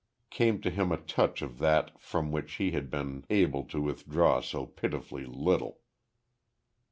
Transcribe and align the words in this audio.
Came 0.31 0.59
to 0.61 0.71
him 0.71 0.91
a 0.91 0.97
touch 0.97 1.43
of 1.43 1.59
that 1.59 1.99
from 2.01 2.31
which 2.31 2.53
he 2.53 2.71
had 2.71 2.89
been 2.89 3.23
able 3.29 3.63
to 3.65 3.79
withdraw 3.79 4.41
so 4.41 4.65
pitifully 4.65 5.27
little. 5.27 5.79